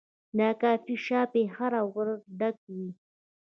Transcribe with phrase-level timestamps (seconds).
[0.39, 2.89] دا کافي شاپ هره ورځ ډک وي.